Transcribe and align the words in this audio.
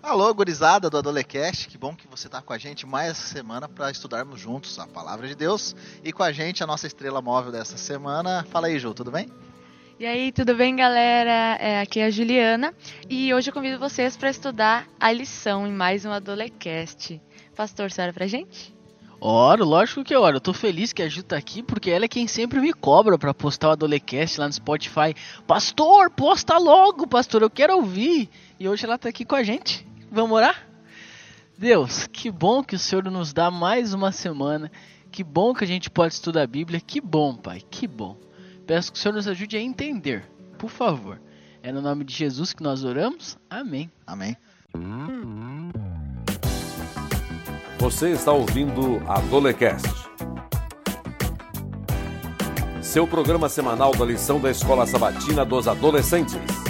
Alô, 0.00 0.32
gurizada 0.32 0.88
do 0.88 0.96
Adolecast, 0.96 1.68
que 1.68 1.76
bom 1.76 1.94
que 1.94 2.06
você 2.06 2.28
está 2.28 2.40
com 2.40 2.52
a 2.52 2.58
gente 2.58 2.86
mais 2.86 3.10
essa 3.10 3.26
semana 3.26 3.68
para 3.68 3.90
estudarmos 3.90 4.40
juntos 4.40 4.78
a 4.78 4.86
Palavra 4.86 5.26
de 5.26 5.34
Deus. 5.34 5.74
E 6.04 6.12
com 6.12 6.22
a 6.22 6.30
gente, 6.30 6.62
a 6.62 6.66
nossa 6.66 6.86
estrela 6.86 7.20
móvel 7.20 7.50
dessa 7.50 7.76
semana. 7.76 8.46
Fala 8.48 8.68
aí, 8.68 8.78
Ju, 8.78 8.94
tudo 8.94 9.10
bem? 9.10 9.28
E 9.98 10.06
aí, 10.06 10.30
tudo 10.30 10.54
bem, 10.54 10.76
galera? 10.76 11.58
É, 11.60 11.80
aqui 11.80 11.98
é 11.98 12.06
a 12.06 12.10
Juliana 12.10 12.72
e 13.10 13.34
hoje 13.34 13.50
eu 13.50 13.52
convido 13.54 13.80
vocês 13.80 14.16
para 14.16 14.30
estudar 14.30 14.86
a 15.00 15.10
lição 15.10 15.66
em 15.66 15.72
mais 15.72 16.04
um 16.04 16.12
Adolecast. 16.12 17.20
Pastor, 17.56 17.90
você 17.90 18.02
para 18.02 18.12
pra 18.12 18.26
gente? 18.28 18.72
Oro, 19.20 19.64
lógico 19.64 20.04
que 20.04 20.14
oro. 20.14 20.36
Eu 20.36 20.40
tô 20.40 20.54
feliz 20.54 20.92
que 20.92 21.02
a 21.02 21.08
Ju 21.08 21.24
tá 21.24 21.36
aqui 21.36 21.60
porque 21.60 21.90
ela 21.90 22.04
é 22.04 22.08
quem 22.08 22.28
sempre 22.28 22.60
me 22.60 22.72
cobra 22.72 23.18
para 23.18 23.34
postar 23.34 23.70
o 23.70 23.72
Adolecast 23.72 24.38
lá 24.38 24.46
no 24.46 24.52
Spotify. 24.52 25.12
Pastor, 25.44 26.08
posta 26.08 26.56
logo, 26.56 27.04
pastor, 27.04 27.42
eu 27.42 27.50
quero 27.50 27.74
ouvir. 27.74 28.30
E 28.60 28.68
hoje 28.68 28.84
ela 28.84 28.96
tá 28.96 29.08
aqui 29.08 29.24
com 29.24 29.34
a 29.34 29.42
gente. 29.42 29.87
Vamos 30.10 30.36
orar? 30.36 30.66
Deus, 31.56 32.06
que 32.06 32.30
bom 32.30 32.62
que 32.62 32.76
o 32.76 32.78
Senhor 32.78 33.04
nos 33.10 33.32
dá 33.32 33.50
mais 33.50 33.92
uma 33.92 34.12
semana. 34.12 34.70
Que 35.10 35.24
bom 35.24 35.52
que 35.52 35.64
a 35.64 35.66
gente 35.66 35.90
pode 35.90 36.14
estudar 36.14 36.42
a 36.42 36.46
Bíblia. 36.46 36.80
Que 36.80 37.00
bom, 37.00 37.34
Pai, 37.34 37.62
que 37.68 37.86
bom. 37.86 38.16
Peço 38.66 38.92
que 38.92 38.98
o 38.98 39.00
Senhor 39.00 39.14
nos 39.14 39.26
ajude 39.26 39.56
a 39.56 39.60
entender, 39.60 40.24
por 40.58 40.70
favor. 40.70 41.20
É 41.62 41.72
no 41.72 41.80
nome 41.80 42.04
de 42.04 42.14
Jesus 42.14 42.52
que 42.52 42.62
nós 42.62 42.84
oramos. 42.84 43.36
Amém. 43.50 43.90
Amém. 44.06 44.36
Você 47.78 48.10
está 48.10 48.32
ouvindo 48.32 49.02
a 49.08 49.20
Dolecast. 49.20 49.88
Seu 52.82 53.06
programa 53.06 53.48
semanal 53.48 53.92
da 53.92 54.04
lição 54.04 54.40
da 54.40 54.50
Escola 54.50 54.86
Sabatina 54.86 55.44
dos 55.44 55.66
Adolescentes. 55.66 56.67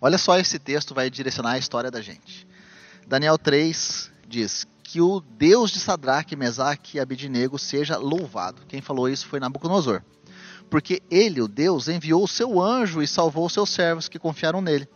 Olha 0.00 0.18
só, 0.18 0.38
esse 0.38 0.58
texto 0.58 0.94
vai 0.94 1.08
direcionar 1.08 1.52
a 1.52 1.58
história 1.58 1.90
da 1.90 2.00
gente. 2.00 2.46
Daniel 3.06 3.38
3 3.38 4.10
diz 4.28 4.66
que 4.82 5.00
o 5.00 5.20
Deus 5.20 5.70
de 5.70 5.80
Sadraque, 5.80 6.36
Mesaque 6.36 6.96
e 6.96 7.00
Abidinego 7.00 7.58
seja 7.58 7.96
louvado. 7.96 8.62
Quem 8.68 8.80
falou 8.80 9.08
isso 9.08 9.26
foi 9.26 9.40
Nabucodonosor. 9.40 10.02
Porque 10.70 11.02
ele, 11.10 11.40
o 11.40 11.48
Deus, 11.48 11.88
enviou 11.88 12.24
o 12.24 12.28
seu 12.28 12.60
anjo 12.60 13.02
e 13.02 13.06
salvou 13.06 13.46
os 13.46 13.52
seus 13.52 13.70
servos 13.70 14.08
que 14.08 14.18
confiaram 14.18 14.60
nele. 14.60 14.88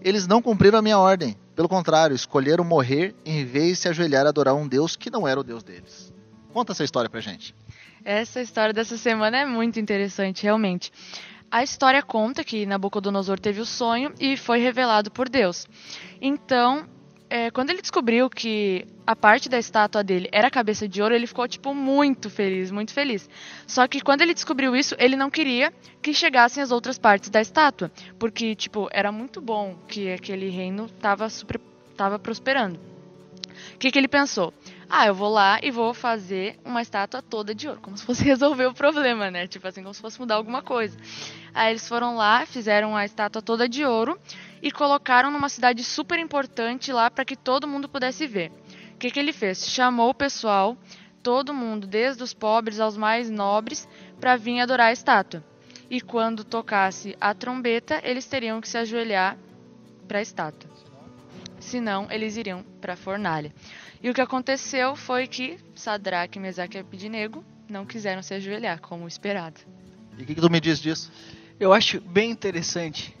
Eles 0.00 0.26
não 0.26 0.42
cumpriram 0.42 0.78
a 0.78 0.82
minha 0.82 0.98
ordem. 0.98 1.36
Pelo 1.54 1.68
contrário, 1.68 2.14
escolheram 2.14 2.64
morrer 2.64 3.14
em 3.24 3.44
vez 3.44 3.72
de 3.72 3.76
se 3.76 3.88
ajoelhar 3.88 4.26
a 4.26 4.28
adorar 4.28 4.54
um 4.54 4.68
Deus 4.68 4.94
que 4.96 5.10
não 5.10 5.26
era 5.26 5.40
o 5.40 5.44
Deus 5.44 5.62
deles. 5.62 6.12
Conta 6.52 6.72
essa 6.72 6.84
história 6.84 7.08
pra 7.08 7.20
gente. 7.20 7.54
Essa 8.04 8.40
história 8.40 8.72
dessa 8.72 8.96
semana 8.96 9.38
é 9.38 9.46
muito 9.46 9.80
interessante, 9.80 10.42
realmente. 10.42 10.92
A 11.56 11.62
história 11.62 12.02
conta 12.02 12.44
que 12.44 12.66
Nabucodonosor 12.66 13.40
teve 13.40 13.62
o 13.62 13.64
sonho 13.64 14.12
e 14.20 14.36
foi 14.36 14.58
revelado 14.58 15.10
por 15.10 15.26
Deus. 15.26 15.66
Então, 16.20 16.86
é, 17.30 17.50
quando 17.50 17.70
ele 17.70 17.80
descobriu 17.80 18.28
que 18.28 18.86
a 19.06 19.16
parte 19.16 19.48
da 19.48 19.58
estátua 19.58 20.04
dele 20.04 20.28
era 20.30 20.50
cabeça 20.50 20.86
de 20.86 21.00
ouro, 21.00 21.14
ele 21.14 21.26
ficou, 21.26 21.48
tipo, 21.48 21.72
muito 21.72 22.28
feliz, 22.28 22.70
muito 22.70 22.92
feliz. 22.92 23.26
Só 23.66 23.88
que 23.88 24.02
quando 24.02 24.20
ele 24.20 24.34
descobriu 24.34 24.76
isso, 24.76 24.94
ele 24.98 25.16
não 25.16 25.30
queria 25.30 25.72
que 26.02 26.12
chegassem 26.12 26.62
as 26.62 26.70
outras 26.70 26.98
partes 26.98 27.30
da 27.30 27.40
estátua. 27.40 27.90
Porque, 28.18 28.54
tipo, 28.54 28.86
era 28.92 29.10
muito 29.10 29.40
bom 29.40 29.78
que 29.88 30.12
aquele 30.12 30.50
reino 30.50 30.84
estava 30.94 31.26
tava 31.96 32.18
prosperando. 32.18 32.78
O 33.74 33.78
que, 33.78 33.90
que 33.90 33.98
ele 33.98 34.08
pensou? 34.08 34.52
Ah, 34.88 35.06
eu 35.06 35.14
vou 35.14 35.28
lá 35.28 35.58
e 35.62 35.70
vou 35.70 35.92
fazer 35.92 36.58
uma 36.64 36.80
estátua 36.80 37.20
toda 37.20 37.52
de 37.54 37.68
ouro, 37.68 37.80
como 37.80 37.98
se 37.98 38.04
fosse 38.04 38.22
resolver 38.24 38.66
o 38.66 38.74
problema, 38.74 39.30
né? 39.30 39.46
Tipo 39.46 39.66
assim, 39.66 39.82
como 39.82 39.92
se 39.92 40.00
fosse 40.00 40.18
mudar 40.18 40.36
alguma 40.36 40.62
coisa. 40.62 40.96
Aí 41.52 41.72
eles 41.72 41.88
foram 41.88 42.16
lá, 42.16 42.46
fizeram 42.46 42.96
a 42.96 43.04
estátua 43.04 43.42
toda 43.42 43.68
de 43.68 43.84
ouro 43.84 44.18
e 44.62 44.70
colocaram 44.70 45.30
numa 45.30 45.48
cidade 45.48 45.82
super 45.82 46.18
importante 46.18 46.92
lá 46.92 47.10
para 47.10 47.24
que 47.24 47.34
todo 47.36 47.66
mundo 47.66 47.88
pudesse 47.88 48.26
ver. 48.26 48.52
O 48.94 48.98
que, 48.98 49.10
que 49.10 49.18
ele 49.18 49.32
fez? 49.32 49.68
Chamou 49.68 50.10
o 50.10 50.14
pessoal, 50.14 50.76
todo 51.22 51.52
mundo, 51.52 51.86
desde 51.86 52.22
os 52.22 52.32
pobres 52.32 52.78
aos 52.78 52.96
mais 52.96 53.28
nobres, 53.28 53.88
para 54.20 54.36
vir 54.36 54.60
adorar 54.60 54.88
a 54.88 54.92
estátua. 54.92 55.44
E 55.90 56.00
quando 56.00 56.44
tocasse 56.44 57.16
a 57.20 57.34
trombeta, 57.34 58.00
eles 58.04 58.26
teriam 58.26 58.60
que 58.60 58.68
se 58.68 58.78
ajoelhar 58.78 59.36
para 60.06 60.18
a 60.18 60.22
estátua. 60.22 60.70
Senão, 61.58 62.06
eles 62.10 62.36
iriam 62.36 62.62
para 62.80 62.92
a 62.92 62.96
fornalha. 62.96 63.52
E 64.02 64.10
o 64.10 64.14
que 64.14 64.20
aconteceu 64.20 64.94
foi 64.94 65.26
que 65.26 65.58
Sadraque, 65.74 66.38
Mesaque 66.38 66.76
e 66.76 66.80
Abednego 66.80 67.44
não 67.68 67.86
quiseram 67.86 68.22
se 68.22 68.34
ajoelhar, 68.34 68.80
como 68.80 69.08
esperado. 69.08 69.60
E 70.18 70.22
o 70.22 70.26
que, 70.26 70.34
que 70.34 70.40
tu 70.40 70.50
me 70.50 70.60
diz 70.60 70.80
disso? 70.80 71.10
Eu 71.58 71.72
acho 71.72 72.00
bem 72.00 72.30
interessante, 72.30 73.16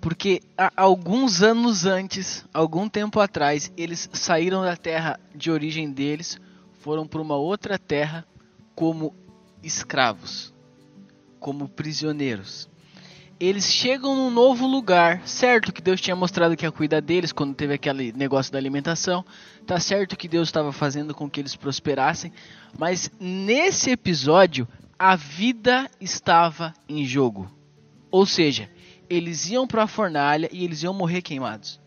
porque 0.00 0.40
há 0.56 0.72
alguns 0.76 1.42
anos 1.42 1.84
antes, 1.84 2.44
algum 2.52 2.88
tempo 2.88 3.20
atrás, 3.20 3.70
eles 3.76 4.08
saíram 4.12 4.62
da 4.62 4.76
terra 4.76 5.20
de 5.34 5.50
origem 5.50 5.90
deles, 5.90 6.40
foram 6.80 7.06
para 7.06 7.20
uma 7.20 7.36
outra 7.36 7.78
terra 7.78 8.26
como 8.74 9.14
escravos, 9.62 10.52
como 11.38 11.68
prisioneiros 11.68 12.68
eles 13.38 13.72
chegam 13.72 14.14
num 14.14 14.30
novo 14.30 14.66
lugar. 14.66 15.26
Certo 15.26 15.72
que 15.72 15.82
Deus 15.82 16.00
tinha 16.00 16.16
mostrado 16.16 16.56
que 16.56 16.64
ia 16.64 16.72
cuidar 16.72 17.00
deles 17.00 17.32
quando 17.32 17.54
teve 17.54 17.74
aquele 17.74 18.12
negócio 18.12 18.52
da 18.52 18.58
alimentação. 18.58 19.24
Tá 19.66 19.78
certo 19.80 20.16
que 20.16 20.28
Deus 20.28 20.48
estava 20.48 20.72
fazendo 20.72 21.14
com 21.14 21.28
que 21.28 21.40
eles 21.40 21.56
prosperassem. 21.56 22.32
Mas 22.78 23.10
nesse 23.18 23.90
episódio, 23.90 24.68
a 24.98 25.16
vida 25.16 25.90
estava 26.00 26.72
em 26.88 27.04
jogo. 27.04 27.50
Ou 28.10 28.24
seja, 28.24 28.70
eles 29.10 29.48
iam 29.50 29.66
para 29.66 29.82
a 29.82 29.88
fornalha 29.88 30.48
e 30.52 30.64
eles 30.64 30.82
iam 30.82 30.94
morrer 30.94 31.22
queimados. 31.22 31.80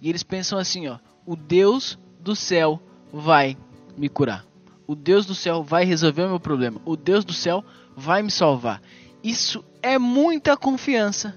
E 0.00 0.08
eles 0.08 0.22
pensam 0.22 0.58
assim, 0.58 0.88
ó, 0.88 0.98
o 1.24 1.36
Deus 1.36 1.98
do 2.20 2.34
céu 2.34 2.80
vai 3.12 3.56
me 3.96 4.08
curar. 4.08 4.44
O 4.86 4.94
Deus 4.94 5.26
do 5.26 5.34
céu 5.34 5.62
vai 5.62 5.84
resolver 5.84 6.22
o 6.22 6.28
meu 6.28 6.40
problema. 6.40 6.80
O 6.84 6.96
Deus 6.96 7.24
do 7.24 7.32
céu 7.32 7.64
vai 7.96 8.22
me 8.22 8.30
salvar. 8.30 8.80
Isso 9.26 9.64
é 9.82 9.98
muita 9.98 10.56
confiança 10.56 11.36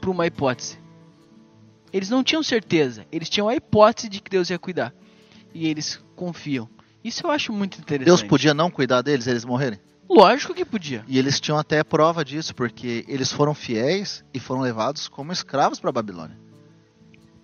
para 0.00 0.10
uma 0.10 0.26
hipótese. 0.26 0.76
Eles 1.92 2.10
não 2.10 2.24
tinham 2.24 2.42
certeza, 2.42 3.06
eles 3.12 3.30
tinham 3.30 3.48
a 3.48 3.54
hipótese 3.54 4.08
de 4.08 4.20
que 4.20 4.28
Deus 4.28 4.50
ia 4.50 4.58
cuidar. 4.58 4.92
E 5.54 5.68
eles 5.68 6.02
confiam. 6.16 6.68
Isso 7.02 7.24
eu 7.24 7.30
acho 7.30 7.52
muito 7.52 7.78
interessante. 7.78 8.06
Deus 8.06 8.24
podia 8.24 8.52
não 8.52 8.72
cuidar 8.72 9.02
deles, 9.02 9.28
eles 9.28 9.44
morrerem? 9.44 9.78
Lógico 10.10 10.52
que 10.52 10.64
podia. 10.64 11.04
E 11.06 11.16
eles 11.16 11.38
tinham 11.38 11.56
até 11.56 11.84
prova 11.84 12.24
disso, 12.24 12.52
porque 12.56 13.04
eles 13.06 13.30
foram 13.30 13.54
fiéis 13.54 14.24
e 14.34 14.40
foram 14.40 14.60
levados 14.60 15.06
como 15.06 15.30
escravos 15.30 15.78
para 15.78 15.90
a 15.90 15.92
Babilônia. 15.92 16.36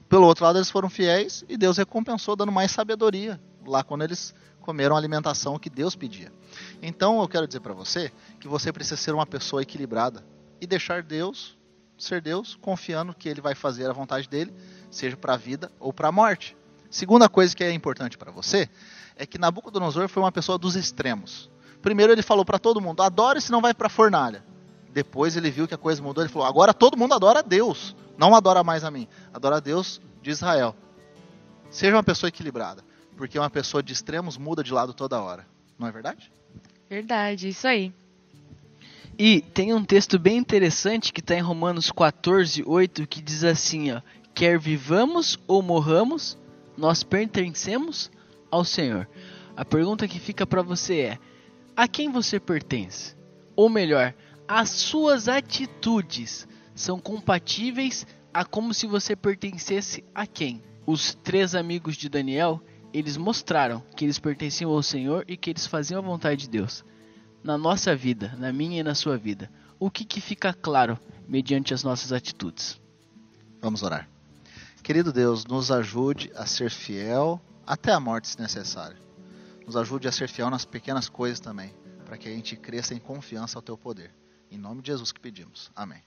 Pelo 0.08 0.26
outro 0.26 0.44
lado, 0.44 0.58
eles 0.58 0.70
foram 0.70 0.90
fiéis 0.90 1.44
e 1.48 1.56
Deus 1.56 1.76
recompensou 1.78 2.34
dando 2.34 2.50
mais 2.50 2.72
sabedoria 2.72 3.40
lá 3.70 3.82
quando 3.82 4.02
eles 4.02 4.34
comeram 4.60 4.94
a 4.94 4.98
alimentação 4.98 5.58
que 5.58 5.68
Deus 5.68 5.94
pedia. 5.94 6.32
Então 6.82 7.20
eu 7.20 7.28
quero 7.28 7.46
dizer 7.46 7.60
para 7.60 7.74
você 7.74 8.12
que 8.40 8.48
você 8.48 8.72
precisa 8.72 8.96
ser 8.96 9.12
uma 9.12 9.26
pessoa 9.26 9.62
equilibrada 9.62 10.24
e 10.60 10.66
deixar 10.66 11.02
Deus 11.02 11.56
ser 11.96 12.20
Deus, 12.20 12.56
confiando 12.60 13.14
que 13.14 13.28
Ele 13.28 13.40
vai 13.40 13.54
fazer 13.54 13.88
a 13.88 13.92
vontade 13.92 14.28
dele, 14.28 14.52
seja 14.90 15.16
para 15.16 15.34
a 15.34 15.36
vida 15.36 15.70
ou 15.78 15.92
para 15.92 16.08
a 16.08 16.12
morte. 16.12 16.56
Segunda 16.90 17.28
coisa 17.28 17.54
que 17.54 17.64
é 17.64 17.72
importante 17.72 18.16
para 18.16 18.30
você 18.30 18.68
é 19.16 19.26
que 19.26 19.38
Nabucodonosor 19.38 20.08
foi 20.08 20.22
uma 20.22 20.32
pessoa 20.32 20.58
dos 20.58 20.76
extremos. 20.76 21.50
Primeiro 21.82 22.12
ele 22.12 22.22
falou 22.22 22.44
para 22.44 22.58
todo 22.58 22.80
mundo: 22.80 23.02
adore, 23.02 23.40
senão 23.40 23.60
vai 23.60 23.74
para 23.74 23.86
a 23.86 23.90
fornalha. 23.90 24.44
Depois 24.92 25.36
ele 25.36 25.50
viu 25.50 25.66
que 25.66 25.74
a 25.74 25.78
coisa 25.78 26.02
mudou, 26.02 26.22
ele 26.22 26.32
falou: 26.32 26.46
agora 26.46 26.72
todo 26.72 26.96
mundo 26.96 27.14
adora 27.14 27.40
a 27.40 27.42
Deus, 27.42 27.96
não 28.16 28.34
adora 28.34 28.62
mais 28.62 28.84
a 28.84 28.90
mim, 28.90 29.08
adora 29.32 29.56
a 29.56 29.60
Deus 29.60 30.00
de 30.22 30.30
Israel. 30.30 30.74
Seja 31.70 31.96
uma 31.96 32.02
pessoa 32.02 32.28
equilibrada 32.28 32.84
porque 33.16 33.38
uma 33.38 33.50
pessoa 33.50 33.82
de 33.82 33.92
extremos 33.92 34.36
muda 34.36 34.62
de 34.62 34.72
lado 34.72 34.92
toda 34.92 35.20
hora. 35.20 35.46
Não 35.78 35.86
é 35.86 35.92
verdade? 35.92 36.30
Verdade, 36.88 37.48
isso 37.48 37.66
aí. 37.66 37.92
E 39.18 39.40
tem 39.40 39.72
um 39.72 39.84
texto 39.84 40.18
bem 40.18 40.36
interessante 40.36 41.12
que 41.12 41.20
está 41.20 41.34
em 41.34 41.40
Romanos 41.40 41.90
14, 41.90 42.64
8, 42.66 43.06
que 43.06 43.22
diz 43.22 43.44
assim: 43.44 43.92
ó, 43.92 44.00
Quer 44.34 44.58
vivamos 44.58 45.38
ou 45.46 45.62
morramos, 45.62 46.36
nós 46.76 47.04
pertencemos 47.04 48.10
ao 48.50 48.64
Senhor. 48.64 49.08
A 49.56 49.64
pergunta 49.64 50.08
que 50.08 50.18
fica 50.18 50.44
para 50.44 50.62
você 50.62 50.98
é: 51.00 51.18
a 51.76 51.86
quem 51.86 52.10
você 52.10 52.40
pertence? 52.40 53.14
Ou 53.54 53.68
melhor, 53.68 54.12
as 54.48 54.70
suas 54.70 55.28
atitudes 55.28 56.48
são 56.74 56.98
compatíveis 56.98 58.04
a 58.32 58.44
como 58.44 58.74
se 58.74 58.86
você 58.86 59.14
pertencesse 59.14 60.02
a 60.12 60.26
quem? 60.26 60.60
Os 60.84 61.14
três 61.14 61.54
amigos 61.54 61.96
de 61.96 62.08
Daniel 62.08 62.60
eles 62.94 63.16
mostraram 63.16 63.82
que 63.96 64.04
eles 64.04 64.20
pertenciam 64.20 64.70
ao 64.70 64.82
Senhor 64.82 65.24
e 65.26 65.36
que 65.36 65.50
eles 65.50 65.66
faziam 65.66 65.98
a 65.98 66.02
vontade 66.02 66.42
de 66.42 66.48
Deus. 66.48 66.84
Na 67.42 67.58
nossa 67.58 67.94
vida, 67.96 68.32
na 68.38 68.52
minha 68.52 68.80
e 68.80 68.84
na 68.84 68.94
sua 68.94 69.18
vida, 69.18 69.50
o 69.80 69.90
que, 69.90 70.04
que 70.04 70.20
fica 70.20 70.54
claro 70.54 70.96
mediante 71.28 71.74
as 71.74 71.82
nossas 71.82 72.12
atitudes? 72.12 72.80
Vamos 73.60 73.82
orar. 73.82 74.08
Querido 74.80 75.12
Deus, 75.12 75.44
nos 75.44 75.72
ajude 75.72 76.30
a 76.36 76.46
ser 76.46 76.70
fiel 76.70 77.40
até 77.66 77.92
a 77.92 77.98
morte, 77.98 78.28
se 78.28 78.40
necessário. 78.40 78.96
Nos 79.66 79.76
ajude 79.76 80.06
a 80.06 80.12
ser 80.12 80.28
fiel 80.28 80.48
nas 80.48 80.64
pequenas 80.64 81.08
coisas 81.08 81.40
também, 81.40 81.74
para 82.04 82.16
que 82.16 82.28
a 82.28 82.32
gente 82.32 82.54
cresça 82.54 82.94
em 82.94 82.98
confiança 82.98 83.58
ao 83.58 83.62
Teu 83.62 83.76
poder. 83.76 84.14
Em 84.50 84.58
nome 84.58 84.82
de 84.82 84.88
Jesus 84.88 85.10
que 85.10 85.18
pedimos. 85.18 85.70
Amém. 85.74 86.02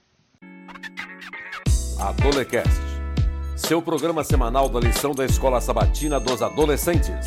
Adolecast. 2.00 2.97
Seu 3.58 3.82
programa 3.82 4.22
semanal 4.24 4.68
da 4.68 4.78
lição 4.80 5.12
da 5.12 5.24
Escola 5.24 5.60
Sabatina 5.60 6.18
dos 6.20 6.40
Adolescentes. 6.42 7.26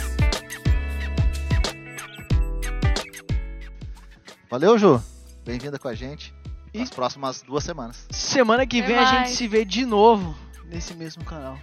Valeu, 4.49 4.77
Ju. 4.77 5.01
Bem-vinda 5.45 5.77
com 5.77 5.87
a 5.87 5.93
gente 5.93 6.33
E- 6.73 6.79
nas 6.79 6.89
próximas 6.89 7.41
duas 7.41 7.63
semanas. 7.63 8.07
Semana 8.09 8.65
que 8.65 8.81
vem 8.81 8.95
a 8.97 9.05
gente 9.05 9.31
se 9.31 9.47
vê 9.47 9.63
de 9.65 9.85
novo 9.85 10.33
nesse 10.65 10.93
mesmo 10.93 11.23
canal. 11.25 11.57